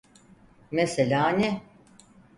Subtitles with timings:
[0.71, 1.61] Mesela ne?